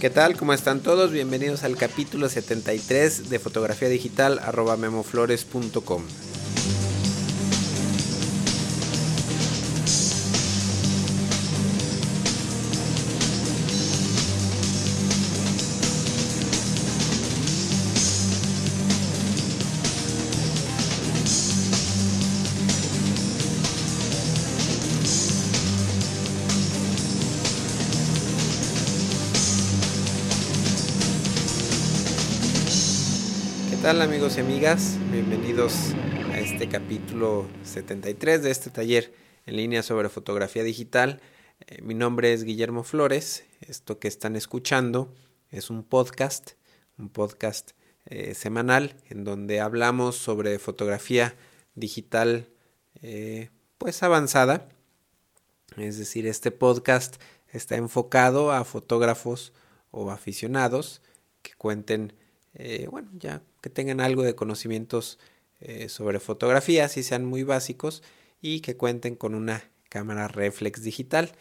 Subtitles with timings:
[0.00, 0.36] ¿Qué tal?
[0.36, 1.10] ¿Cómo están todos?
[1.10, 6.02] Bienvenidos al capítulo 73 de fotografía digital arroba memoflores.com.
[33.88, 34.98] amigos y amigas?
[35.10, 35.94] Bienvenidos
[36.30, 39.14] a este capítulo 73 de este taller
[39.46, 41.22] en línea sobre fotografía digital.
[41.66, 43.44] Eh, mi nombre es Guillermo Flores.
[43.62, 45.14] Esto que están escuchando
[45.50, 46.52] es un podcast,
[46.98, 47.70] un podcast
[48.04, 51.34] eh, semanal en donde hablamos sobre fotografía
[51.74, 52.50] digital
[53.00, 54.68] eh, pues avanzada.
[55.78, 57.16] Es decir, este podcast
[57.48, 59.54] está enfocado a fotógrafos
[59.90, 61.00] o aficionados
[61.40, 62.12] que cuenten
[62.54, 65.18] eh, bueno, ya que tengan algo de conocimientos
[65.60, 68.02] eh, sobre fotografía, si sean muy básicos,
[68.40, 71.32] y que cuenten con una cámara reflex digital.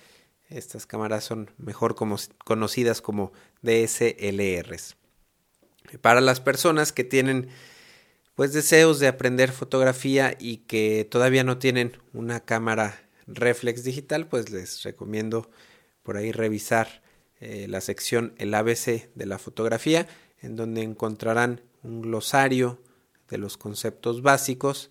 [0.50, 4.96] Estas cámaras son mejor conocidas como DSLRs.
[6.02, 7.50] Para las personas que tienen
[8.36, 14.52] pues deseos de aprender fotografía y que todavía no tienen una cámara reflex digital, pues
[14.52, 15.50] les recomiendo
[16.04, 17.02] por ahí revisar
[17.40, 20.08] eh, la sección el ABC de la fotografía
[20.42, 22.80] en donde encontrarán un glosario
[23.30, 24.90] de los conceptos básicos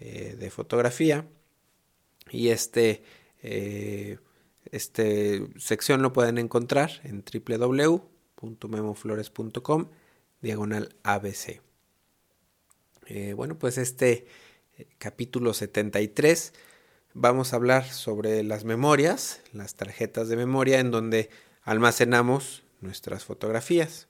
[0.00, 1.26] eh, de fotografía
[2.30, 3.02] y este,
[3.42, 4.18] eh,
[4.70, 9.88] este sección lo pueden encontrar en www.memoflores.com
[10.40, 11.60] diagonal ABC.
[13.06, 14.26] Eh, bueno, pues este
[14.98, 16.52] capítulo 73
[17.14, 21.30] vamos a hablar sobre las memorias, las tarjetas de memoria en donde
[21.62, 24.07] almacenamos nuestras fotografías.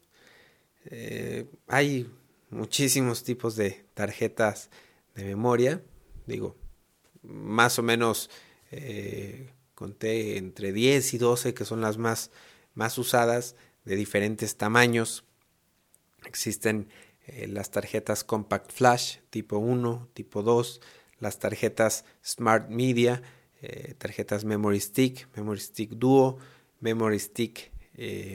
[0.84, 2.10] Eh, hay
[2.50, 4.70] muchísimos tipos de tarjetas
[5.14, 5.82] de memoria.
[6.26, 6.56] Digo,
[7.22, 8.30] más o menos
[8.70, 12.30] eh, conté entre 10 y 12 que son las más,
[12.74, 15.24] más usadas de diferentes tamaños.
[16.24, 16.88] Existen
[17.26, 20.80] eh, las tarjetas Compact Flash tipo 1, tipo 2,
[21.20, 23.22] las tarjetas Smart Media,
[23.98, 26.38] tarjetas Memory Stick, Memory Stick Duo,
[26.78, 27.72] Memory Stick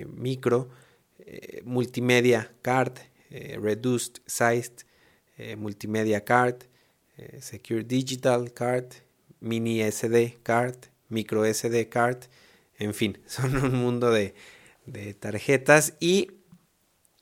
[0.05, 0.67] Micro,
[1.19, 2.97] eh, multimedia card,
[3.29, 4.85] eh, reduced sized
[5.37, 6.63] eh, multimedia card,
[7.39, 8.91] secure digital card,
[9.39, 10.75] mini SD card,
[11.09, 12.23] micro SD card,
[12.79, 14.33] en fin, son un mundo de,
[15.19, 16.31] tarjetas y,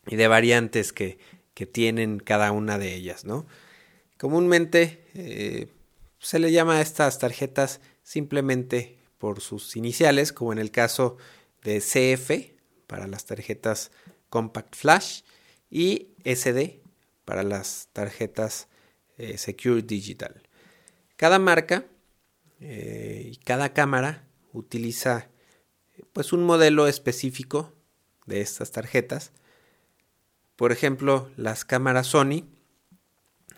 [0.06, 1.20] de variantes que,
[1.54, 3.46] que, tienen cada una de ellas, ¿no?
[4.18, 5.04] Comúnmente
[6.20, 11.18] se le llama a estas tarjetas simplemente por sus iniciales, como en el caso
[11.64, 12.51] de CF,
[12.92, 13.90] para las tarjetas
[14.28, 15.22] Compact Flash
[15.70, 16.82] y SD
[17.24, 18.68] para las tarjetas
[19.18, 20.44] eh, Secure Digital.
[21.16, 21.86] Cada marca
[22.60, 25.30] eh, y cada cámara utiliza
[26.12, 27.74] pues un modelo específico
[28.26, 29.32] de estas tarjetas.
[30.58, 32.44] Por ejemplo, las cámaras Sony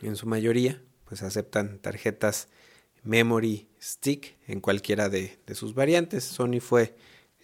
[0.04, 2.50] en su mayoría pues aceptan tarjetas
[3.02, 6.24] Memory Stick en cualquiera de, sus variantes.
[6.24, 6.96] Sony fue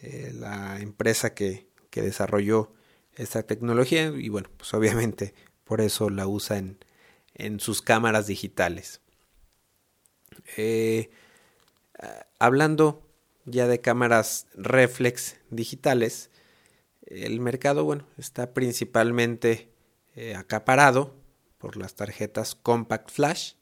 [0.04, 2.74] eh, la empresa que que desarrolló
[3.16, 5.34] esta tecnología y bueno, pues obviamente
[5.64, 6.78] por eso la usa en,
[7.36, 9.02] en sus cámaras digitales.
[10.58, 11.10] Eh,
[12.38, 13.06] hablando
[13.46, 16.30] ya de cámaras reflex digitales,
[17.06, 19.70] el mercado bueno, está principalmente
[20.16, 21.16] eh, acaparado
[21.58, 23.54] por las tarjetas Compact Flash,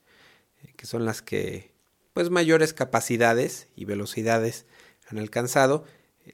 [0.62, 1.72] eh, que son las que
[2.12, 4.66] pues mayores capacidades y velocidades
[5.08, 5.84] han alcanzado,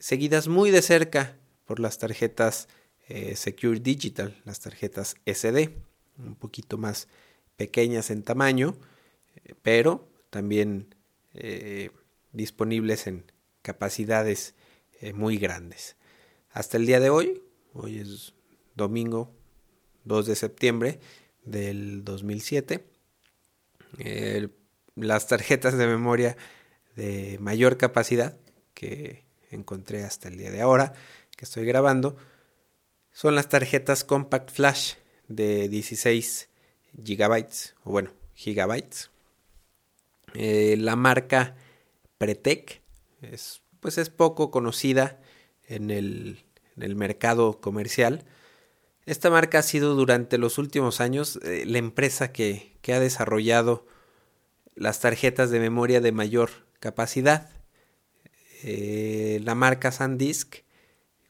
[0.00, 2.68] seguidas muy de cerca por las tarjetas
[3.08, 5.76] eh, Secure Digital, las tarjetas SD,
[6.18, 7.08] un poquito más
[7.56, 8.76] pequeñas en tamaño,
[9.44, 10.94] eh, pero también
[11.34, 11.90] eh,
[12.32, 13.24] disponibles en
[13.62, 14.54] capacidades
[15.12, 15.96] muy grandes.
[16.50, 17.42] Hasta el día de hoy,
[17.74, 18.32] hoy es
[18.74, 19.30] domingo
[20.04, 20.98] 2 de septiembre
[21.44, 22.86] del 2007,
[24.94, 26.38] las tarjetas de memoria
[26.96, 28.38] de mayor capacidad
[28.72, 30.94] que encontré hasta el día de ahora
[31.36, 32.16] que estoy grabando
[33.12, 34.94] son las tarjetas Compact Flash
[35.28, 36.48] de 16
[37.04, 39.10] gigabytes o bueno gigabytes.
[40.34, 41.56] Eh, la marca
[42.18, 42.82] Pretec
[43.22, 45.20] es pues es poco conocida
[45.66, 46.42] en el,
[46.74, 48.24] mercado comercial.
[49.04, 53.86] Esta marca ha sido durante los últimos años eh, la empresa que, que ha desarrollado
[54.74, 56.50] las tarjetas de memoria de mayor
[56.80, 57.50] capacidad.
[58.62, 60.64] Eh, la marca SanDisk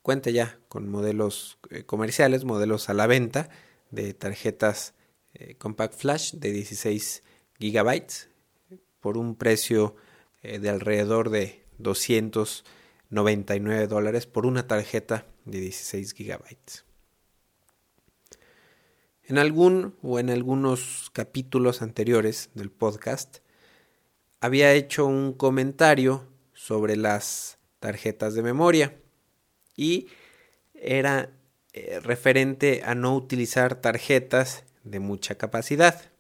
[0.05, 3.49] cuenta ya con modelos eh, comerciales, modelos a la venta
[3.91, 4.93] de tarjetas
[5.33, 7.23] eh, Compact Flash de 16
[7.59, 8.29] gigabytes
[9.01, 9.97] por un precio
[10.43, 16.85] eh, de alrededor de 299 dólares por una tarjeta de 16 gigabytes.
[19.23, 23.39] En algún o en algunos capítulos anteriores del podcast
[24.39, 28.99] había hecho un comentario sobre las tarjetas de memoria
[29.77, 30.09] y
[30.75, 31.31] era
[31.73, 36.11] eh, referente a no utilizar tarjetas de mucha capacidad.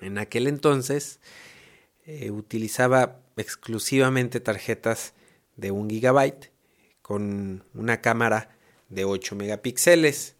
[0.00, 1.20] En aquel entonces
[2.06, 5.14] eh, utilizaba exclusivamente tarjetas
[5.56, 6.50] de un gigabyte
[7.02, 8.56] con una cámara
[8.88, 10.36] de 8 megapíxeles.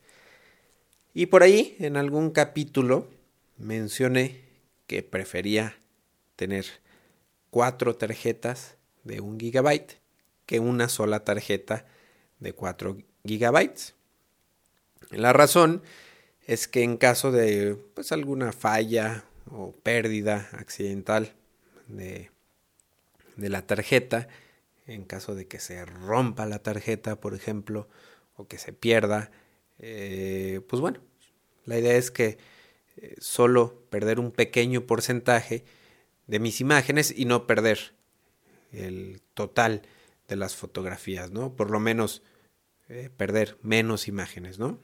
[1.14, 3.08] Y por ahí, en algún capítulo,
[3.56, 4.44] mencioné
[4.87, 5.76] que prefería
[6.37, 6.67] tener
[7.50, 10.00] cuatro tarjetas de un gigabyte
[10.44, 11.87] que una sola tarjeta
[12.40, 13.94] de 4 gigabytes.
[15.10, 15.82] La razón
[16.46, 21.34] es que en caso de pues, alguna falla o pérdida accidental
[21.88, 22.30] de,
[23.36, 24.28] de la tarjeta,
[24.86, 27.88] en caso de que se rompa la tarjeta, por ejemplo,
[28.36, 29.30] o que se pierda,
[29.78, 31.00] eh, pues bueno,
[31.64, 32.38] la idea es que
[32.96, 35.64] eh, solo perder un pequeño porcentaje
[36.26, 37.94] de mis imágenes y no perder
[38.72, 39.82] el total
[40.28, 41.55] de las fotografías, ¿no?
[41.55, 42.23] Por lo menos
[42.88, 44.78] eh, perder menos imágenes, ¿no?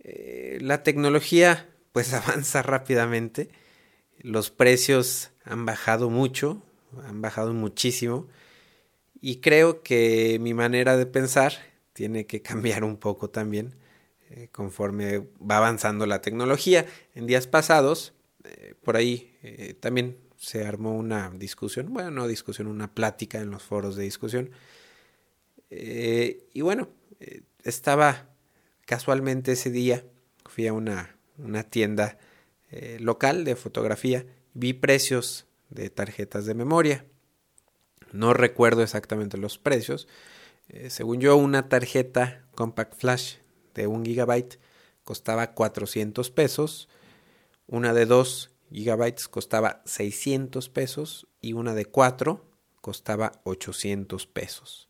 [0.00, 3.50] Eh, la tecnología pues avanza rápidamente,
[4.18, 6.62] los precios han bajado mucho,
[7.04, 8.28] han bajado muchísimo
[9.20, 11.52] y creo que mi manera de pensar
[11.92, 13.74] tiene que cambiar un poco también
[14.30, 16.86] eh, conforme va avanzando la tecnología.
[17.14, 18.14] En días pasados,
[18.82, 23.94] por ahí también se armó una discusión, bueno, no discusión, una plática en los foros
[23.94, 24.50] de discusión.
[25.70, 26.88] Eh, y bueno,
[27.20, 28.28] eh, estaba
[28.84, 30.04] casualmente ese día,
[30.46, 32.18] fui a una, una tienda
[32.72, 37.06] eh, local de fotografía, vi precios de tarjetas de memoria.
[38.10, 40.08] No recuerdo exactamente los precios.
[40.88, 43.36] según yo, una tarjeta Compact Flash
[43.74, 44.58] de un gigabyte
[45.04, 46.88] costaba 400 pesos.
[47.68, 52.44] Una de 2 gigabytes costaba 600 pesos y una de 4
[52.80, 54.88] costaba 800 pesos.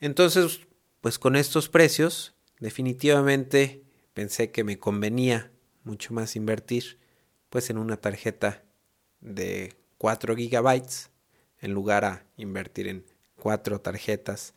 [0.00, 0.60] Entonces,
[1.00, 3.84] pues con estos precios, definitivamente
[4.14, 5.52] pensé que me convenía
[5.84, 6.98] mucho más invertir
[7.50, 8.64] pues en una tarjeta
[9.20, 11.10] de 4 gigabytes
[11.62, 13.06] en lugar a invertir en
[13.36, 14.54] cuatro tarjetas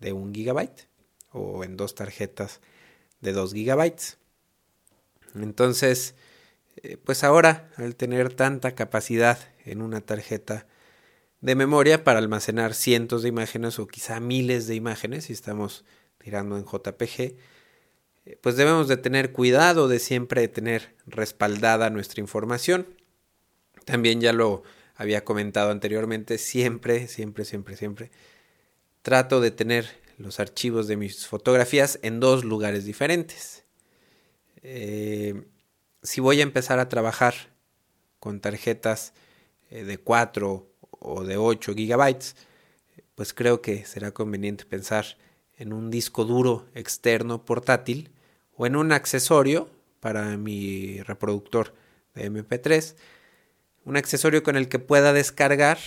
[0.00, 0.88] de 1 gigabyte
[1.32, 2.60] o en dos tarjetas
[3.20, 4.18] de 2 gigabytes.
[5.34, 6.14] Entonces,
[6.82, 10.66] eh, pues ahora, al tener tanta capacidad en una tarjeta
[11.40, 15.84] de memoria para almacenar cientos de imágenes o quizá miles de imágenes si estamos
[16.18, 22.86] tirando en JPG, eh, pues debemos de tener cuidado de siempre tener respaldada nuestra información.
[23.84, 24.62] También ya lo
[24.96, 28.10] había comentado anteriormente, siempre, siempre, siempre, siempre
[29.02, 29.86] trato de tener
[30.18, 33.64] los archivos de mis fotografías en dos lugares diferentes.
[34.62, 35.44] Eh,
[36.02, 37.34] si voy a empezar a trabajar
[38.20, 39.12] con tarjetas
[39.70, 42.36] eh, de 4 o de 8 gigabytes,
[43.14, 45.16] pues creo que será conveniente pensar
[45.56, 48.10] en un disco duro externo portátil
[48.56, 49.68] o en un accesorio
[50.00, 51.74] para mi reproductor
[52.14, 52.94] de MP3,
[53.84, 55.78] un accesorio con el que pueda descargar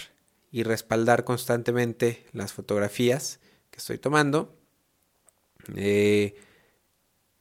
[0.51, 3.39] y respaldar constantemente las fotografías
[3.69, 4.53] que estoy tomando,
[5.75, 6.35] eh,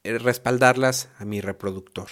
[0.04, 2.08] respaldarlas a mi reproductor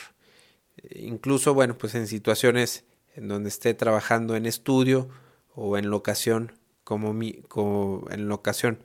[0.90, 5.08] incluso, bueno, pues en situaciones en donde esté trabajando en estudio
[5.54, 6.52] o en locación
[6.84, 8.82] como mi, como en locación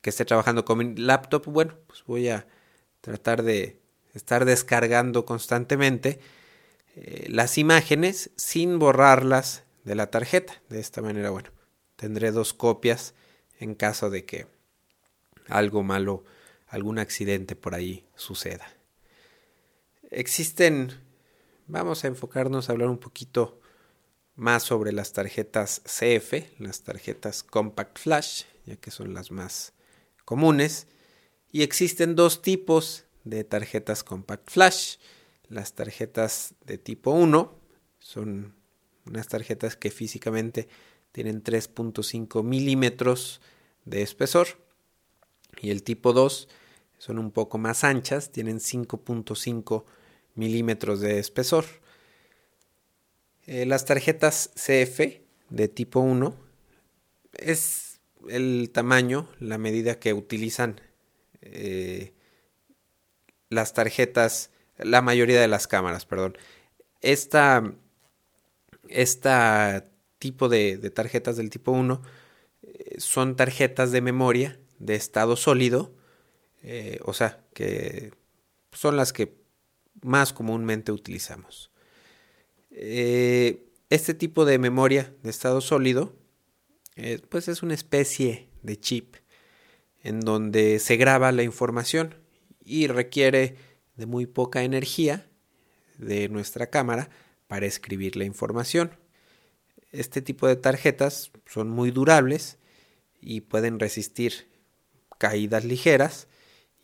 [0.00, 2.46] que esté trabajando con mi laptop, bueno, pues voy a
[3.00, 3.78] tratar de
[4.14, 6.20] estar descargando constantemente
[6.96, 10.60] eh, las imágenes sin borrarlas de la tarjeta.
[10.68, 11.50] De esta manera, bueno,
[11.96, 13.14] tendré dos copias
[13.58, 14.46] en caso de que
[15.48, 16.24] algo malo,
[16.66, 18.66] algún accidente por ahí suceda.
[20.10, 20.92] Existen
[21.72, 23.58] vamos a enfocarnos a hablar un poquito
[24.36, 29.72] más sobre las tarjetas CF, las tarjetas Compact Flash, ya que son las más
[30.26, 30.86] comunes.
[31.50, 34.96] Y existen dos tipos de tarjetas Compact Flash.
[35.48, 37.58] Las tarjetas de tipo 1
[37.98, 38.54] son
[39.06, 40.68] unas tarjetas que físicamente
[41.10, 43.40] tienen 3.5 milímetros
[43.86, 44.48] de espesor.
[45.62, 46.48] Y el tipo 2
[46.98, 50.01] son un poco más anchas, tienen 5.5 milímetros
[50.34, 51.64] de espesor.
[53.46, 55.20] Eh, las tarjetas CF
[55.50, 56.34] de tipo 1
[57.34, 60.80] es el tamaño, la medida que utilizan
[61.40, 62.12] eh,
[63.48, 66.38] las tarjetas, la mayoría de las cámaras, perdón.
[67.00, 67.74] Esta,
[68.88, 72.00] esta tipo de, tarjetas del tipo 1
[72.62, 75.92] eh, son tarjetas de memoria de estado sólido,
[77.04, 78.12] o sea, que
[78.70, 79.41] son las que
[80.00, 81.70] más comúnmente utilizamos.
[82.70, 86.14] este tipo de memoria de estado sólido
[86.96, 89.16] eh, pues es una especie de chip
[90.02, 92.16] en donde se graba la información
[92.64, 93.56] y requiere
[93.96, 95.26] de muy poca energía
[95.96, 97.08] de nuestra cámara
[97.46, 98.98] para escribir la información.
[99.90, 102.58] Este tipo de tarjetas son muy durables
[103.20, 104.48] y pueden resistir
[105.18, 106.28] caídas ligeras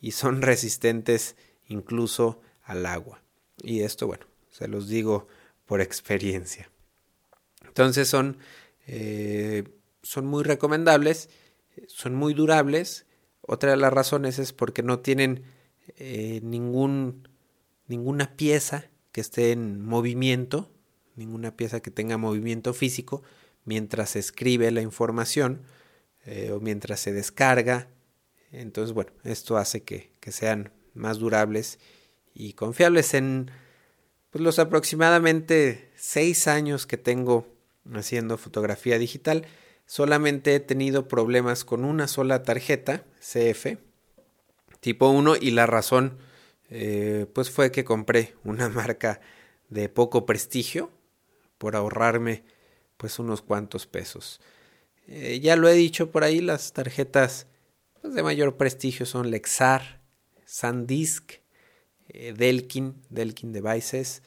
[0.01, 1.35] y son resistentes
[1.67, 3.21] incluso al agua.
[3.61, 5.27] Y esto, bueno, se los digo
[5.65, 6.69] por experiencia.
[7.65, 8.37] Entonces son
[8.91, 9.63] eh,
[10.01, 11.29] son muy recomendables,
[11.87, 13.05] son muy durables.
[13.41, 15.43] Otra de las razones es porque no tienen
[15.97, 17.27] eh, ningún,
[17.87, 20.71] ninguna pieza que esté en movimiento,
[21.15, 23.21] ninguna pieza que tenga movimiento físico
[23.65, 25.61] mientras se escribe la información
[26.25, 27.89] eh, o mientras se descarga.
[28.51, 31.77] Entonces, bueno, esto hace que, que sean más durables
[32.39, 33.13] y confiables.
[33.13, 33.51] En
[34.31, 37.45] pues, los aproximadamente seis años que tengo
[37.93, 39.45] haciendo fotografía digital,
[39.85, 43.77] solamente he tenido problemas con una sola tarjeta CF
[44.79, 46.17] tipo 1 y la razón
[46.69, 49.19] eh, pues fue que compré una marca
[49.67, 50.91] de poco prestigio
[51.57, 52.43] por ahorrarme
[52.97, 54.39] pues unos cuantos pesos.
[55.07, 57.47] Eh, ya lo he dicho por ahí, las tarjetas
[58.01, 60.01] pues, de mayor prestigio son Lexar,
[60.45, 61.38] SanDisk,
[62.09, 64.21] eh, Delkin, Delkin Devices,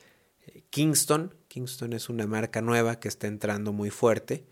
[0.70, 1.34] Kingston.
[1.48, 4.44] Kingston es una marca nueva que está entrando muy fuerte.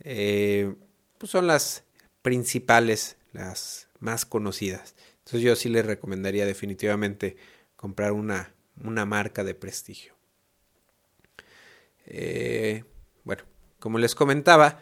[0.00, 0.74] Eh,
[1.18, 1.84] pues son las
[2.22, 4.94] principales, las más conocidas.
[5.18, 7.36] Entonces yo sí les recomendaría definitivamente
[7.76, 10.14] comprar una, una marca de prestigio.
[12.06, 12.84] Eh,
[13.24, 13.42] bueno,
[13.78, 14.80] como les comentaba,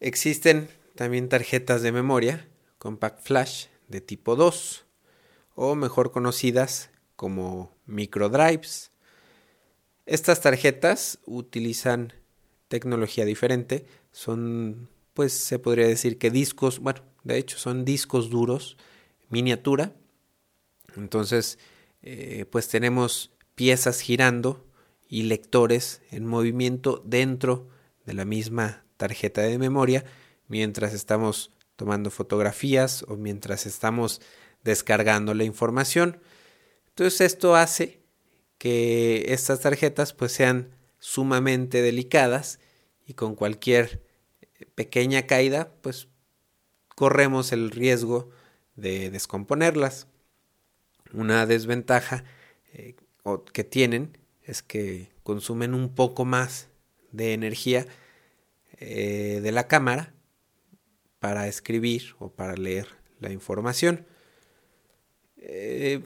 [0.00, 4.85] existen también tarjetas de memoria Compact Flash de tipo 2
[5.56, 8.92] o mejor conocidas como microdrives.
[10.06, 12.12] Estas tarjetas utilizan
[12.68, 18.76] tecnología diferente, son, pues se podría decir que discos, bueno, de hecho son discos duros,
[19.28, 19.92] miniatura.
[20.96, 21.58] Entonces,
[22.02, 24.64] eh, pues tenemos piezas girando
[25.08, 27.68] y lectores en movimiento dentro
[28.04, 30.04] de la misma tarjeta de memoria
[30.48, 34.20] mientras estamos tomando fotografías o mientras estamos
[34.66, 36.20] descargando la información.
[36.88, 38.00] Entonces esto hace
[38.58, 42.58] que estas tarjetas pues sean sumamente delicadas
[43.06, 44.02] y con cualquier
[44.74, 46.08] pequeña caída, pues
[46.88, 48.30] corremos el riesgo
[48.74, 50.08] de descomponerlas.
[51.12, 52.24] Una desventaja
[52.72, 52.96] eh,
[53.52, 56.68] que tienen es que consumen un poco más
[57.12, 57.86] de energía
[58.78, 60.12] eh, de la cámara
[61.20, 62.88] para escribir o para leer
[63.20, 64.06] la información.
[65.38, 66.02] Eh,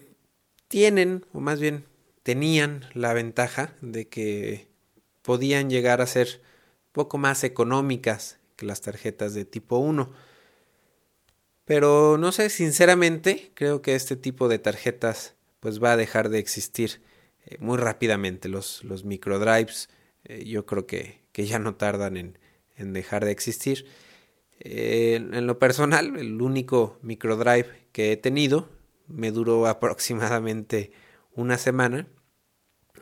[0.68, 1.84] tienen, o más bien
[2.22, 4.68] tenían la ventaja de que
[5.22, 6.42] podían llegar a ser
[6.92, 10.12] poco más económicas que las tarjetas de tipo 1.
[11.64, 16.38] Pero no sé, sinceramente, creo que este tipo de tarjetas pues va a dejar de
[16.38, 17.02] existir
[17.46, 18.49] eh, muy rápidamente.
[18.49, 19.88] Los, los microdrives
[20.25, 22.38] eh, yo creo que, que, ya no tardan en,
[22.76, 23.87] en dejar de existir.
[24.62, 28.68] En lo personal, el único microdrive que he tenido
[29.11, 30.93] me duró aproximadamente
[31.35, 32.07] una semana.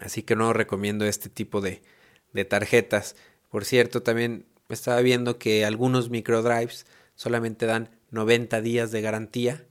[0.01, 1.83] Así que no recomiendo este tipo de,
[2.33, 3.17] de tarjetas.
[3.51, 9.67] Por cierto, también estaba viendo que algunos microdrives solamente dan 90 días de garantía.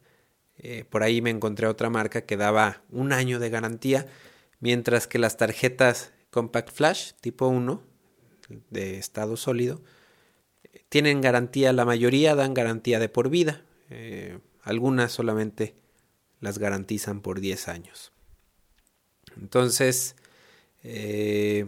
[0.58, 4.08] Eh, por ahí me encontré otra marca que daba un año de garantía,
[4.60, 7.82] mientras que las tarjetas Compact Flash tipo 1
[8.70, 9.82] de estado sólido
[10.90, 15.76] tienen garantía, la mayoría dan garantía de por vida, eh, algunas solamente
[16.40, 18.12] las garantizan por 10 años.
[19.40, 20.16] Entonces,
[20.84, 21.68] eh,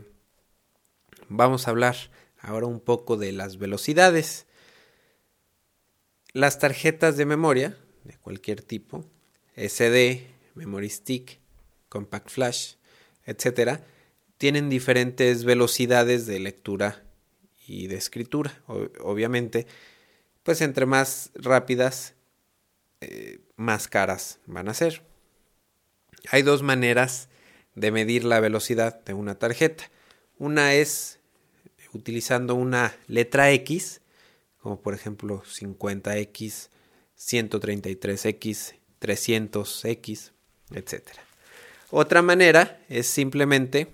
[1.28, 1.96] vamos a hablar
[2.40, 4.46] ahora un poco de las velocidades.
[6.34, 9.06] Las tarjetas de memoria de cualquier tipo,
[9.56, 11.40] SD, Memory Stick,
[11.90, 12.76] Compact Flash,
[13.26, 13.86] etcétera,
[14.38, 17.04] tienen diferentes velocidades de lectura
[17.68, 18.64] y de escritura.
[19.02, 19.68] obviamente,
[20.44, 22.16] pues entre más rápidas,
[23.02, 25.04] eh, más caras van a ser.
[26.32, 27.30] Hay dos maneras
[27.76, 29.90] de medir la velocidad de una tarjeta.
[30.38, 31.20] Una es
[31.94, 34.02] utilizando una letra X,
[34.62, 36.70] como por ejemplo 50X,
[37.18, 40.32] 133X, 300X,
[40.72, 41.04] etc.
[41.92, 43.88] Otra manera es simplemente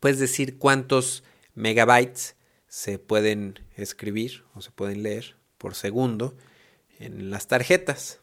[0.00, 1.22] pues decir cuántos
[1.54, 2.34] megabytes
[2.68, 6.36] se pueden escribir o se pueden leer por segundo
[7.02, 8.20] en las tarjetas.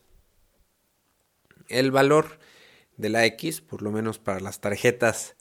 [1.67, 2.39] El valor
[2.97, 5.35] de la X, por lo menos para las tarjetas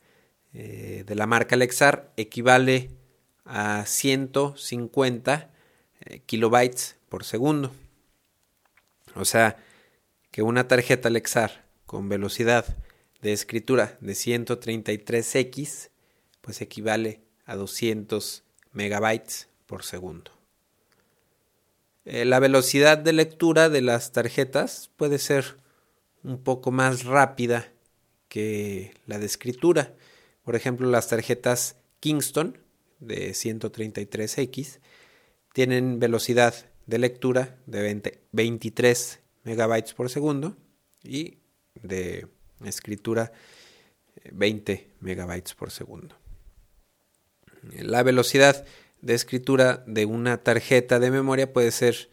[0.53, 2.91] eh, de la marca Lexar, equivale
[3.45, 5.51] a 150
[6.01, 7.73] eh, kilobytes por segundo.
[9.15, 9.57] O sea,
[10.31, 12.77] que una tarjeta Lexar con velocidad
[13.23, 15.91] de escritura de 133X,
[16.41, 20.38] pues equivale a 200 megabytes por segundo.
[22.11, 25.59] Eh, la velocidad de lectura de las tarjetas puede ser
[26.25, 27.71] un poco más rápida
[28.31, 29.95] que la de escritura.
[30.43, 32.57] Por ejemplo, las tarjetas Kingston
[32.99, 34.79] de 133X
[35.53, 36.55] tienen velocidad
[36.87, 38.01] de lectura de
[38.33, 40.57] 23 megabytes por segundo
[41.05, 41.37] y
[41.75, 42.27] de
[42.65, 43.33] escritura
[44.33, 46.17] 20 megabytes por segundo.
[47.75, 48.65] La velocidad
[49.01, 52.09] de escritura de una tarjeta de memoria puede ser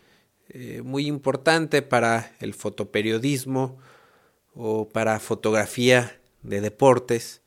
[0.50, 3.78] eh, muy importante para el fotoperiodismo
[4.54, 7.42] o para fotografía de deportes,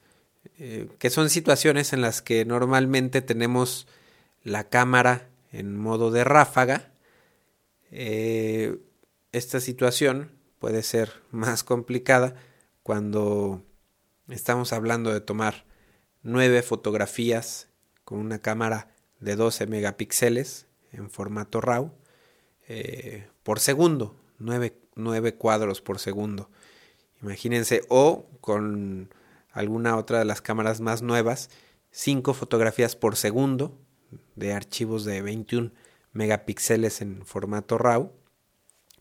[0.59, 3.87] eh, que son situaciones en las que normalmente tenemos
[4.43, 6.91] la cámara en modo de ráfaga.
[7.91, 8.79] Eh,
[9.33, 12.35] esta situación puede ser más complicada
[12.83, 13.65] cuando
[14.29, 15.65] estamos hablando de tomar
[16.23, 17.69] nueve fotografías
[18.05, 21.93] con una cámara de 12 megapíxeles en formato RAW
[22.69, 26.51] eh, por segundo, 9, 9 cuadros por segundo.
[27.23, 29.13] Imagínense, o con
[29.53, 31.51] alguna otra de las cámaras más nuevas,
[31.91, 33.77] 5 fotografías por segundo
[34.37, 35.73] de archivos de 21
[36.13, 38.13] megapíxeles en formato RAW.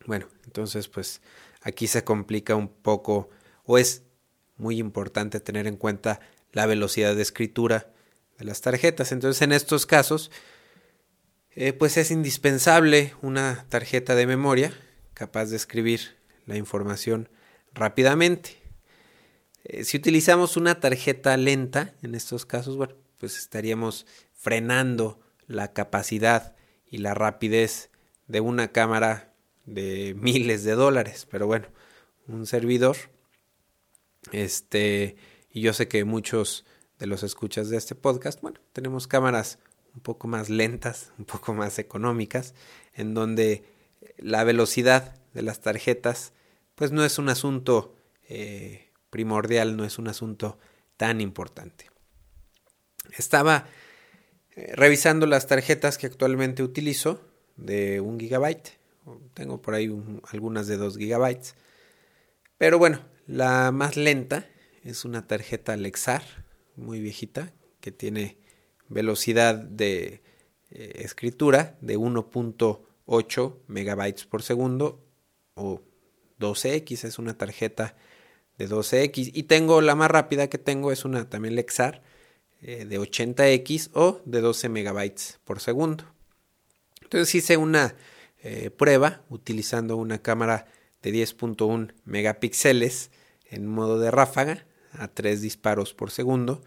[0.06, 1.20] Bueno, entonces pues
[1.62, 3.28] aquí se complica un poco
[3.64, 4.02] o es
[4.56, 6.20] muy importante tener en cuenta
[6.52, 7.92] la velocidad de escritura
[8.38, 9.12] de las tarjetas.
[9.12, 10.30] Entonces en estos casos
[11.60, 14.72] eh, pues es indispensable una tarjeta de memoria
[15.12, 17.28] capaz de escribir la información
[17.74, 18.56] rápidamente.
[19.64, 26.54] Eh, si utilizamos una tarjeta lenta, en estos casos, bueno, pues estaríamos frenando la capacidad
[26.88, 27.90] y la rapidez
[28.28, 29.34] de una cámara
[29.66, 31.26] de miles de dólares.
[31.28, 31.66] Pero bueno,
[32.28, 32.96] un servidor,
[34.30, 35.16] este,
[35.50, 36.64] y yo sé que muchos
[36.98, 39.58] de los escuchas de este podcast, bueno, tenemos cámaras
[39.94, 42.54] un poco más lentas, un poco más económicas,
[42.94, 43.64] en donde
[44.16, 46.32] la velocidad de las tarjetas,
[46.74, 47.96] pues no es un asunto
[48.28, 50.58] eh, primordial, no es un asunto
[50.96, 51.90] tan importante.
[53.16, 53.66] Estaba
[54.54, 57.20] eh, revisando las tarjetas que actualmente utilizo
[57.56, 58.78] de un gigabyte.
[59.34, 59.90] Tengo por ahí
[60.30, 61.54] algunas de 2 gigabytes.
[62.58, 64.46] Pero bueno, la más lenta
[64.84, 66.22] es una tarjeta Lexar,
[66.78, 68.38] muy viejita, que tiene
[68.88, 70.22] velocidad de
[70.70, 75.04] eh, escritura de 1.8 megabytes por segundo
[75.54, 75.82] o
[76.40, 77.96] 12X, es una tarjeta
[78.56, 79.30] de 12X.
[79.34, 82.02] Y tengo la más rápida que tengo es una también Lexar
[82.60, 86.04] eh, de 80X o de 12 megabytes por segundo.
[87.02, 87.94] Entonces hice una
[88.42, 90.66] eh, prueba utilizando una cámara
[91.02, 93.10] de 10.1 megapíxeles
[93.50, 94.67] en modo de ráfaga
[94.98, 96.62] a 3 disparos por segundo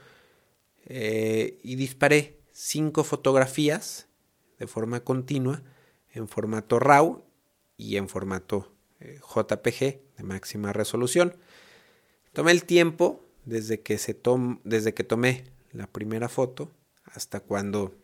[0.85, 4.07] eh, y disparé 5 fotografías
[4.59, 5.63] de forma continua
[6.11, 7.23] en formato RAW
[7.77, 9.79] y en formato JPG
[10.17, 11.35] de máxima resolución.
[12.33, 14.19] Tomé el tiempo desde que, se
[14.63, 16.71] desde que tomé la primera foto
[17.05, 17.95] hasta cuando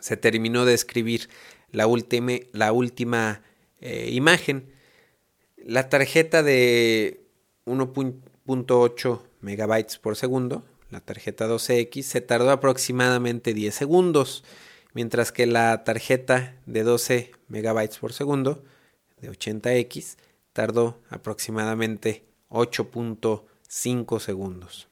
[0.00, 1.28] se terminó de escribir
[1.70, 1.88] la,
[2.52, 3.42] la última
[3.80, 4.72] eh, imagen.
[5.56, 7.26] La tarjeta de
[8.46, 14.44] 1.8 megabytes por segundo, la tarjeta 12X, se tardó aproximadamente 10 segundos,
[14.92, 18.64] mientras que la tarjeta de 12 megabytes por segundo,
[19.20, 20.16] de 80X,
[20.52, 24.88] tardó aproximadamente 8.5 segundos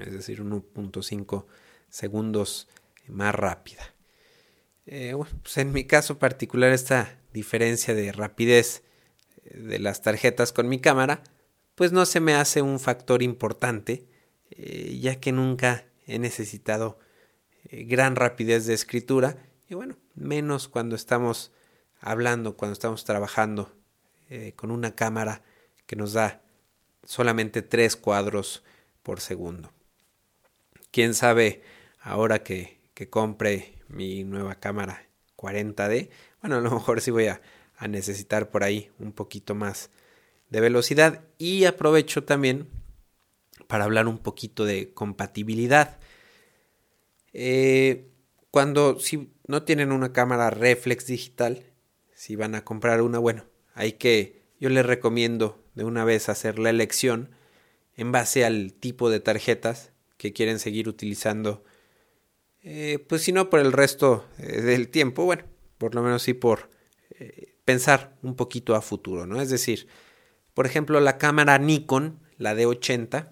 [0.00, 1.44] es decir, 1.5
[1.88, 2.68] segundos
[3.06, 3.94] más rápida.
[4.86, 8.82] Eh, pues en mi caso particular esta diferencia de rapidez
[9.44, 11.22] eh, de las tarjetas con mi cámara,
[11.78, 14.04] pues no se me hace un factor importante,
[14.50, 16.98] eh, ya que nunca he necesitado
[17.70, 19.38] gran rapidez de escritura
[19.68, 21.52] y bueno, menos cuando estamos
[22.00, 23.72] hablando, cuando estamos trabajando
[24.56, 25.42] con una cámara
[25.86, 26.42] que nos da
[27.04, 28.62] solamente tres cuadros
[29.02, 29.72] por segundo
[30.90, 31.62] quién sabe
[32.00, 32.78] ahora que,
[33.10, 36.10] compre mi nueva cámara 40D.
[36.42, 37.40] Bueno, a lo mejor sí voy a,
[37.76, 39.90] a necesitar por ahí un poquito más
[40.50, 41.24] de velocidad.
[41.38, 42.68] Y aprovecho también
[43.66, 45.98] para hablar un poquito de compatibilidad.
[47.32, 48.08] Eh,
[48.50, 51.64] cuando si no tienen una cámara reflex digital,
[52.14, 56.58] si van a comprar una, bueno, hay que, yo les recomiendo de una vez hacer
[56.58, 57.30] la elección
[57.96, 61.62] en base al tipo de tarjetas que quieren seguir utilizando,
[62.62, 65.44] eh, pues si no por el resto eh, del tiempo, bueno,
[65.76, 66.70] por lo menos sí por
[67.64, 69.42] pensar un poquito a futuro, ¿no?
[69.42, 69.88] Es decir,
[70.58, 73.30] por ejemplo, la cámara Nikon, la D80,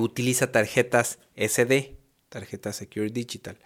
[0.00, 1.96] utiliza tarjetas SD,
[2.28, 3.56] tarjeta Secure Digital,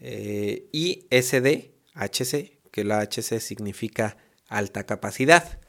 [0.00, 4.16] y SD, HC, que la HC significa
[4.48, 5.60] alta capacidad.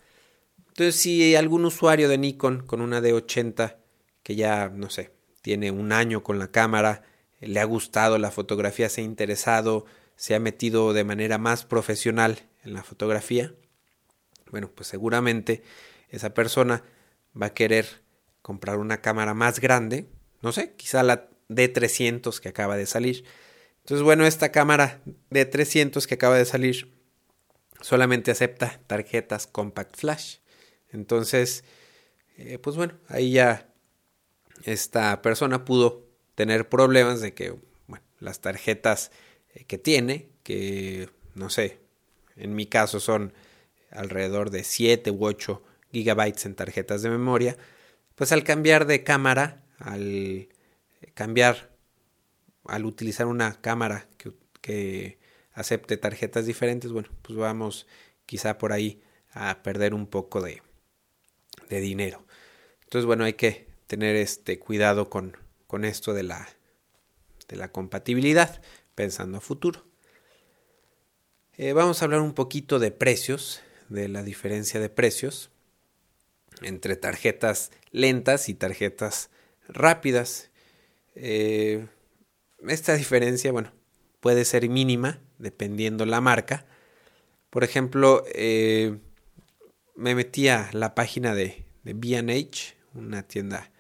[0.69, 3.75] Entonces, si algún usuario de Nikon con una D80
[4.23, 5.11] que ya, no sé,
[5.43, 7.03] tiene un año con la cámara,
[7.41, 12.39] le ha gustado la fotografía, se ha interesado, se ha metido de manera más profesional
[12.63, 13.53] en la fotografía,
[14.51, 15.63] bueno, pues seguramente
[16.09, 16.83] esa persona
[17.39, 18.03] va a querer
[18.41, 20.07] comprar una cámara más grande,
[20.41, 23.25] no sé, quizá la D300 que acaba de salir.
[23.79, 26.93] Entonces, bueno, esta cámara D300 que acaba de salir
[27.81, 30.37] solamente acepta tarjetas Compact Flash.
[30.91, 31.63] Entonces,
[32.37, 33.69] eh, pues bueno, ahí ya
[34.63, 37.55] esta persona pudo tener problemas de que
[37.87, 39.11] bueno, las tarjetas
[39.53, 41.79] eh, que tiene, que no sé,
[42.35, 43.33] en mi caso son
[43.91, 47.57] alrededor de 7 u 8 gigabytes en tarjetas de memoria,
[48.15, 50.49] pues al cambiar de cámara, al
[51.13, 51.71] cambiar,
[52.65, 55.19] al utilizar una cámara que, que
[55.53, 57.87] acepte tarjetas diferentes, bueno, pues vamos
[58.25, 60.61] quizá por ahí a perder un poco de,
[61.69, 62.25] de dinero.
[62.83, 66.47] Entonces, bueno, hay que tener este cuidado con, con esto de la,
[67.47, 68.61] de la compatibilidad,
[68.95, 69.85] pensando a futuro.
[71.53, 75.51] Eh, vamos a hablar un poquito de precios, de la diferencia de precios
[76.61, 79.29] entre tarjetas lentas y tarjetas
[79.67, 80.51] rápidas.
[81.15, 81.87] Eh,
[82.67, 83.71] esta diferencia, bueno,
[84.19, 86.65] puede ser mínima dependiendo la marca.
[87.49, 88.97] Por ejemplo, eh,
[89.95, 93.71] me metí a la página de, de BH, una tienda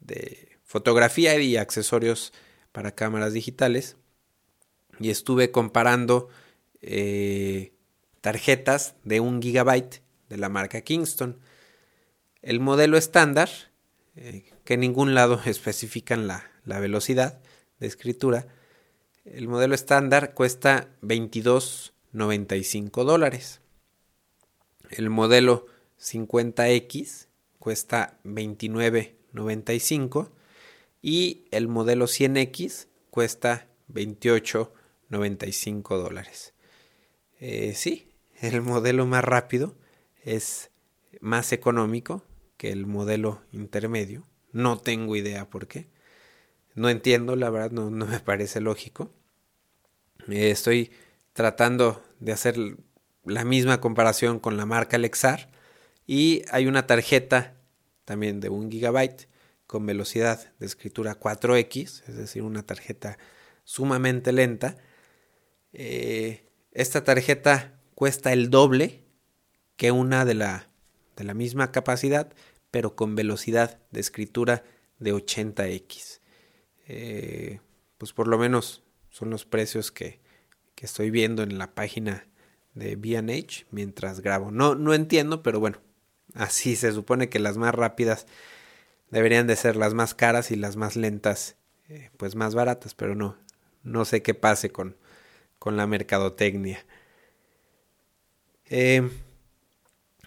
[0.00, 2.32] de fotografía y accesorios
[2.72, 3.96] para cámaras digitales,
[4.98, 6.28] y estuve comparando
[6.82, 7.73] eh,
[8.24, 11.38] tarjetas de un gigabyte de la marca Kingston.
[12.40, 13.50] El modelo estándar,
[14.16, 17.42] eh, que en ningún lado especifican la, la velocidad
[17.80, 18.46] de escritura,
[19.26, 23.60] el modelo estándar cuesta 22.95 dólares.
[24.88, 25.66] El modelo
[26.00, 27.26] 50X
[27.58, 30.30] cuesta 29.95
[31.02, 36.54] y el modelo 100X cuesta 28.95 dólares.
[37.38, 39.76] Eh, sí, el modelo más rápido
[40.22, 40.70] es
[41.20, 42.24] más económico
[42.56, 44.26] que el modelo intermedio.
[44.52, 45.88] No tengo idea por qué.
[46.74, 49.10] No entiendo, la verdad, no, me parece lógico.
[50.28, 50.90] Eh, estoy
[51.32, 52.56] tratando de hacer
[53.24, 55.50] la misma comparación con la marca Lexar
[56.06, 57.56] y hay una tarjeta
[58.04, 59.28] también de un gigabyte
[59.66, 63.18] con velocidad de escritura 4X, es decir, una tarjeta
[63.64, 64.76] sumamente lenta.
[65.72, 69.02] Eh, esta tarjeta cuesta el doble
[69.76, 70.68] que una de la,
[71.16, 72.32] de la misma capacidad,
[72.70, 74.64] pero con velocidad de escritura
[74.98, 76.20] de 80X.
[76.86, 77.60] Eh,
[77.98, 80.20] pues por lo menos son los precios que,
[80.74, 82.26] que estoy viendo en la página
[82.74, 84.50] de BH mientras grabo.
[84.50, 85.78] No, no entiendo, pero bueno,
[86.34, 88.26] así se supone que las más rápidas
[89.10, 91.56] deberían de ser las más caras y las más lentas
[91.88, 93.36] eh, pues más baratas, pero no,
[93.82, 94.96] no sé qué pase con,
[95.58, 96.84] con la mercadotecnia.
[98.70, 99.10] Eh,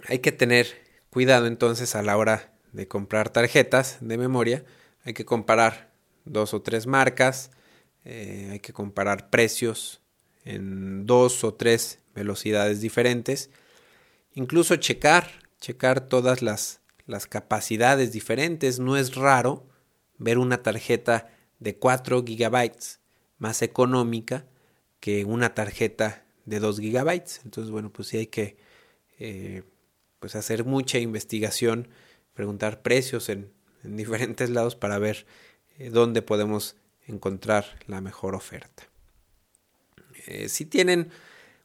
[0.07, 0.67] hay que tener
[1.09, 4.63] cuidado entonces a la hora de comprar tarjetas de memoria,
[5.03, 5.91] hay que comparar
[6.25, 7.51] dos o tres marcas,
[8.05, 10.01] eh, hay que comparar precios
[10.45, 13.49] en dos o tres velocidades diferentes,
[14.33, 18.79] incluso checar, checar todas las, las capacidades diferentes.
[18.79, 19.67] No es raro
[20.17, 22.99] ver una tarjeta de 4 gigabytes
[23.37, 24.45] más económica
[24.99, 27.41] que una tarjeta de 2 gigabytes.
[27.43, 28.57] Entonces, bueno, pues sí hay que
[29.19, 29.61] eh,
[30.19, 31.89] pues hacer mucha investigación,
[32.33, 33.51] preguntar precios en,
[33.83, 35.27] en diferentes lados para ver
[35.77, 38.83] eh, dónde podemos encontrar la mejor oferta.
[40.25, 41.11] Eh, si tienen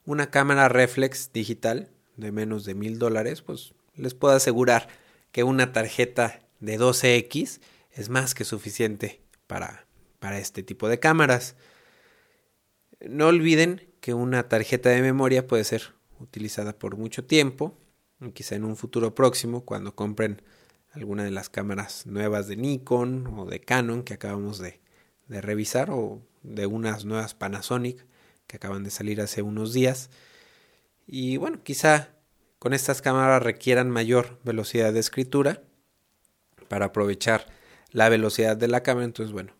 [0.04, 4.88] una cámara reflex digital de menos de mil dólares, pues les puedo asegurar
[5.30, 7.60] que una tarjeta de 12X
[7.92, 9.86] es más que suficiente para,
[10.18, 11.56] para este tipo de cámaras.
[13.00, 17.78] No olviden que una tarjeta de memoria puede ser utilizada por mucho tiempo,
[18.34, 20.42] quizá en un futuro próximo, cuando compren
[20.90, 24.80] alguna de las cámaras nuevas de Nikon o de Canon que acabamos de,
[25.28, 28.04] revisar o de unas nuevas Panasonic
[28.48, 30.10] que acaban de salir hace unos días.
[31.06, 32.08] Y bueno, quizá
[32.58, 35.62] con estas cámaras requieran mayor velocidad de escritura
[36.66, 37.46] para aprovechar
[37.92, 39.06] la velocidad de la cámara.
[39.06, 39.52] Entonces, bueno,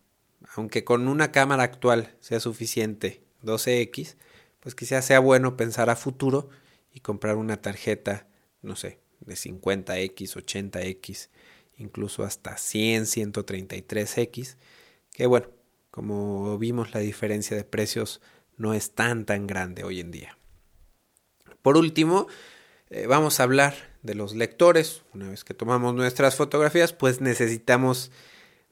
[0.53, 4.17] aunque con una cámara actual sea suficiente 12X,
[4.63, 6.49] pues quizás sea bueno pensar a futuro
[6.93, 8.27] y comprar una tarjeta,
[8.61, 11.27] no sé, de 50X, 80X,
[11.77, 14.55] incluso hasta 100, 133X,
[15.11, 15.49] que bueno,
[15.91, 18.21] como vimos la diferencia de precios
[18.55, 20.37] no es tan tan grande hoy en día.
[21.61, 22.27] Por último,
[22.89, 25.01] eh, vamos a hablar de los lectores.
[25.13, 28.11] Una vez que tomamos nuestras fotografías, pues necesitamos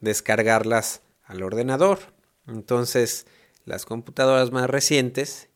[0.00, 1.98] descargarlas al ordenador.
[2.46, 3.26] Entonces,
[3.66, 5.50] las computadoras más recientes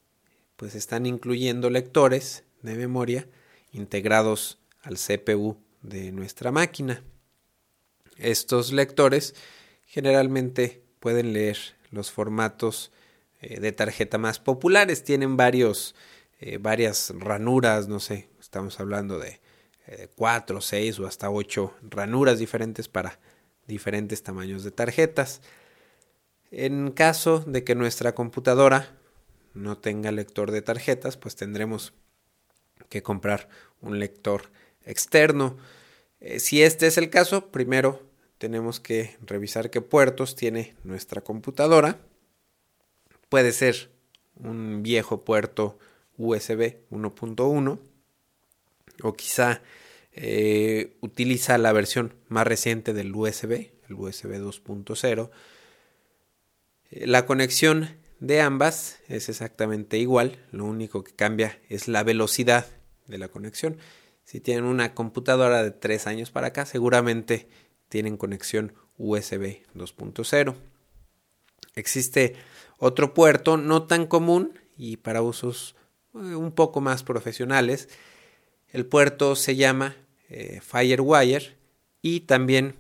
[0.57, 3.27] pues están incluyendo lectores de memoria
[3.73, 7.03] integrados al CPU de nuestra máquina.
[8.17, 9.35] Estos lectores
[9.87, 11.59] generalmente pueden leer
[11.91, 12.91] los formatos
[13.41, 15.95] eh, de tarjeta más populares, tienen varios,
[16.41, 19.41] eh, varias ranuras, no sé, estamos hablando de
[19.87, 23.19] eh, cuatro, seis o hasta ocho ranuras diferentes para
[23.67, 25.43] diferentes tamaños de tarjetas.
[26.51, 28.96] En caso de que nuestra computadora
[29.57, 31.95] no tenga lector de tarjetas, pues tendremos
[32.89, 33.49] que comprar
[33.81, 34.51] un lector
[34.85, 35.57] externo.
[36.21, 38.03] Eh, si este es el caso, primero
[38.39, 41.99] tenemos que revisar qué puertos tiene nuestra computadora.
[43.29, 43.91] Puede ser
[44.37, 45.79] un viejo puerto
[46.19, 47.79] USB 1.1
[49.03, 49.63] o quizá
[50.13, 55.31] eh, utiliza la versión más reciente del USB, el USB 2.0.
[56.91, 62.67] Eh, la conexión de ambas es exactamente igual, lo único que cambia es la velocidad
[63.07, 63.77] de la conexión.
[64.25, 67.49] Si tienen una computadora de 3 años para acá, seguramente
[67.89, 70.55] tienen conexión USB 2.0.
[71.75, 72.35] Existe
[72.79, 75.77] otro puerto no tan común y para usos
[76.15, 77.89] eh, un poco más profesionales.
[78.69, 79.95] El puerto se llama
[80.29, 81.57] eh, Firewire
[82.03, 82.77] y también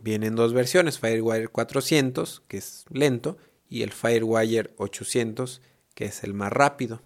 [0.00, 3.38] vienen dos versiones, Firewire 400 que es lento
[3.72, 5.62] y el Firewire 800
[5.94, 7.00] que es el más rápido.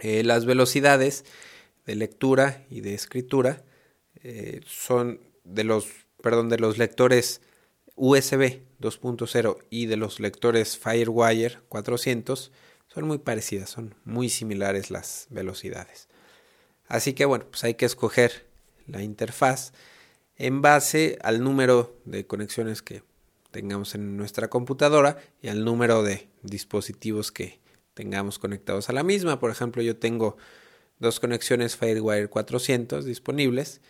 [0.00, 1.24] Eh, las velocidades
[1.86, 3.64] de lectura y de escritura
[4.22, 5.86] eh, son de los,
[6.22, 7.40] perdón, de los lectores
[7.94, 12.52] USB 2.0 y de los lectores Firewire 400
[12.86, 16.08] son muy parecidas, son muy similares las velocidades.
[16.88, 18.46] Así que bueno, pues hay que escoger
[18.86, 19.72] la interfaz
[20.36, 23.02] en base al número de conexiones que
[23.58, 27.58] tengamos en nuestra computadora y al número de dispositivos que
[27.94, 29.40] tengamos conectados a la misma.
[29.40, 30.36] Por ejemplo, yo tengo
[31.00, 33.80] dos conexiones Firewire 400 disponibles.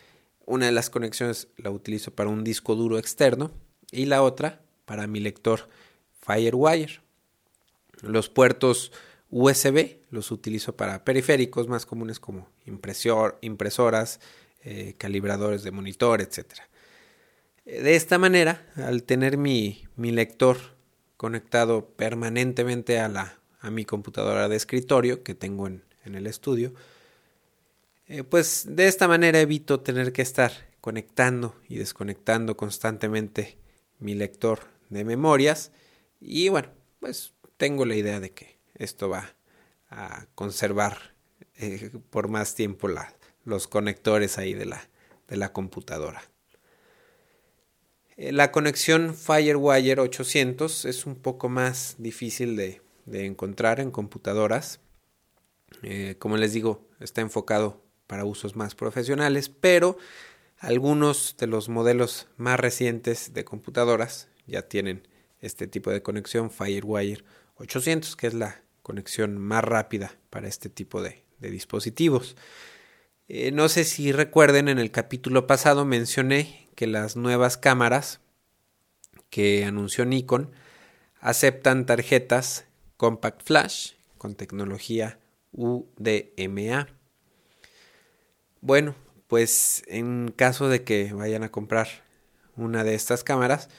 [0.46, 3.50] Una de las conexiones la utilizo para un disco duro externo
[3.90, 5.68] y la otra para mi lector
[6.22, 7.02] Firewire.
[8.00, 8.90] Los puertos
[9.28, 14.18] USB los utilizo para periféricos más comunes como impresor, impresoras,
[14.62, 16.54] eh, calibradores de monitor, etc.
[17.68, 20.56] De esta manera, al tener mi, mi lector
[21.18, 26.72] conectado permanentemente a, la, a mi computadora de escritorio que tengo en, en el estudio,
[28.06, 30.50] eh, pues de esta manera evito tener que estar
[30.80, 33.58] conectando y desconectando constantemente
[33.98, 35.70] mi lector de memorias
[36.22, 39.34] y bueno, pues tengo la idea de que esto va
[39.90, 41.14] a conservar
[41.56, 42.88] eh, por más tiempo
[43.44, 44.88] los conectores ahí de la,
[45.28, 46.22] de la computadora.
[48.18, 54.80] Eh, la conexión Firewire 800 es un poco más difícil de, encontrar en computadoras.
[55.82, 59.96] Eh, como les digo, está enfocado para usos más profesionales, pero
[60.58, 65.06] algunos de los modelos más recientes de computadoras ya tienen
[65.40, 67.22] este tipo de conexión Firewire
[67.56, 72.36] 800, que es la conexión más rápida para este tipo de, de dispositivos.
[73.28, 78.20] Eh, no sé si recuerden, en el capítulo pasado mencioné que las nuevas cámaras
[79.30, 80.52] que anunció Nikon
[81.18, 85.18] aceptan tarjetas Compact Flash con tecnología
[85.50, 86.86] UDMA.
[88.60, 88.94] Bueno,
[89.26, 91.88] pues en caso de que vayan a comprar
[92.54, 93.70] una de estas cámaras,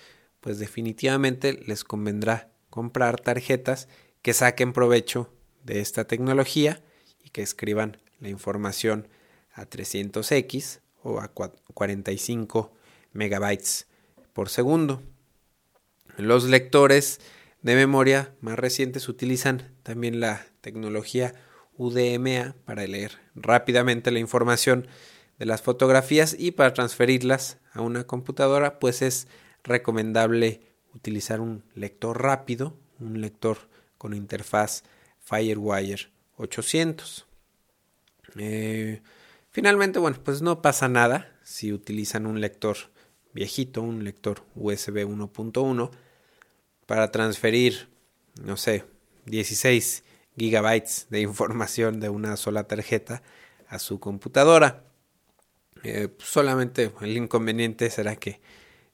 [0.42, 3.88] pues definitivamente les convendrá comprar tarjetas
[4.22, 5.32] que saquen provecho
[5.64, 6.84] de esta tecnología
[7.24, 9.08] y que escriban la información
[9.54, 12.74] a 300x o a 45
[13.14, 13.88] megabytes
[14.34, 15.02] por segundo.
[16.18, 17.20] Los lectores
[17.62, 21.34] de memoria más recientes utilizan también la tecnología
[21.78, 24.88] UDMA para leer rápidamente la información
[25.38, 29.28] de las fotografías y para transferirlas a una computadora pues es
[29.64, 30.62] recomendable
[30.94, 33.58] utilizar un lector rápido, un lector
[33.98, 34.84] con interfaz
[35.20, 37.26] Firewire 800.
[38.38, 39.02] Eh,
[39.52, 42.78] finalmente, bueno, pues no pasa nada si utilizan un lector
[43.34, 45.92] viejito, un lector USB 1.1
[46.86, 47.90] para transferir,
[48.42, 48.86] no sé,
[49.26, 50.04] 16
[50.38, 53.22] gigabytes de información de una sola tarjeta
[53.68, 54.84] a su computadora.
[55.84, 58.42] Eh, solamente el inconveniente será que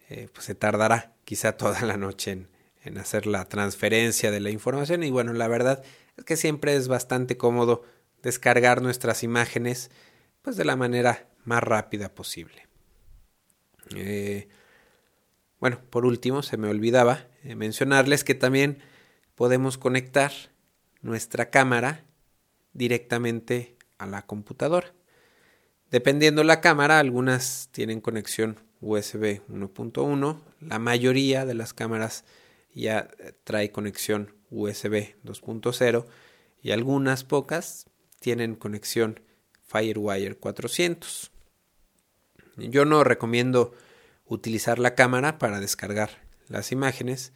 [0.10, 2.48] eh, pues se tardará quizá toda la noche en,
[2.84, 5.84] en, hacer la transferencia de la información y bueno la verdad
[6.16, 7.82] es que siempre es bastante cómodo
[8.22, 9.90] descargar nuestras imágenes
[10.44, 12.68] pues de la manera más rápida posible
[13.96, 14.48] eh,
[15.60, 18.80] bueno por último se me olvidaba mencionarles que también
[19.36, 20.32] podemos conectar
[21.02, 22.04] nuestra cámara
[22.74, 24.94] directamente a la computadora.
[25.92, 32.26] Dependiendo la cámara, algunas tienen conexión USB 1.1, la mayoría de las cámaras
[32.74, 33.10] ya
[33.44, 36.06] trae conexión USB 2.0
[36.62, 37.86] y algunas pocas
[38.20, 39.22] tienen conexión
[39.68, 41.32] Firewire 400.
[42.58, 43.74] Yo no recomiendo
[44.26, 47.34] utilizar la cámara para descargar las imágenes,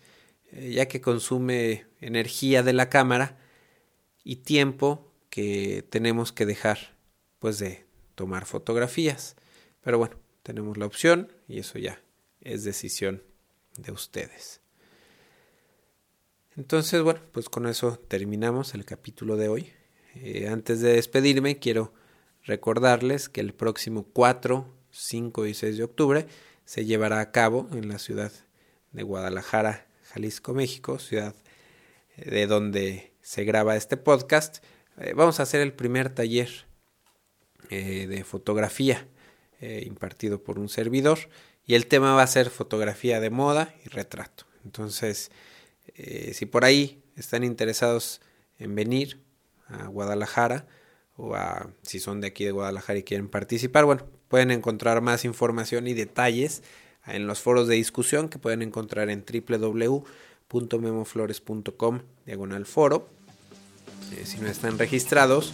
[0.51, 3.37] eh, ya que consume energía de la cámara
[4.23, 6.95] y tiempo que tenemos que dejar
[7.39, 9.35] pues de tomar fotografías.
[9.81, 12.01] Pero bueno, tenemos la opción y eso ya
[12.41, 13.23] es decisión
[13.77, 14.61] de ustedes.
[16.57, 19.71] Entonces, bueno, pues con eso terminamos el capítulo de hoy.
[20.15, 21.93] Eh, antes de despedirme, quiero
[22.43, 26.27] recordarles que el próximo 4, 5 y 6 de octubre
[26.65, 28.31] se llevará a cabo en la ciudad
[28.91, 31.35] de Guadalajara, Jalisco, México, ciudad
[32.15, 34.63] eh, de donde se graba este podcast,
[34.97, 36.49] eh, vamos a hacer el primer taller
[37.69, 39.07] eh, de fotografía
[39.61, 41.19] impartido por un servidor
[41.65, 44.45] y el tema va a ser fotografía de moda y retrato.
[44.63, 45.31] Entonces,
[46.31, 48.21] si por ahí están interesados
[48.57, 49.21] en venir
[49.67, 50.65] a Guadalajara
[51.17, 55.25] o a, si son de aquí de Guadalajara y quieren participar, bueno, pueden encontrar más
[55.25, 56.63] información y detalles
[57.05, 63.09] en los foros de discusión que pueden encontrar en www.memoflores.com diagonal foro.
[64.13, 65.53] Eh, si no están registrados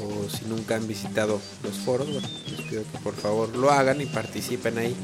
[0.00, 4.06] o si nunca han visitado los foros, les pido que por favor lo hagan y
[4.06, 4.96] participen ahí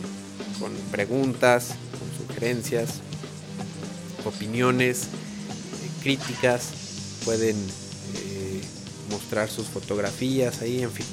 [0.61, 3.01] con preguntas, con sugerencias,
[4.25, 5.09] opiniones, eh,
[6.03, 7.21] críticas.
[7.25, 8.61] Pueden eh,
[9.11, 11.07] mostrar sus fotografías ahí, en fin.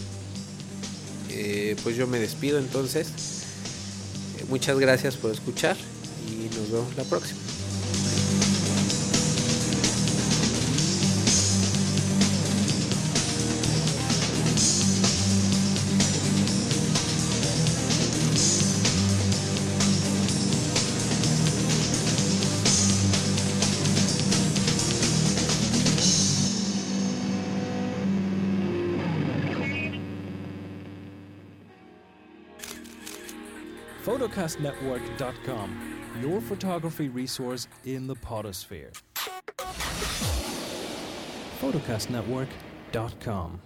[1.84, 3.08] Pues yo me despido entonces
[4.50, 5.78] Muchas gracias por escuchar
[6.28, 7.39] y nos vemos la próxima.
[34.40, 38.92] photocastnetwork.com, your photography resource in the potosphere.
[41.62, 43.62] photocastnetwork.com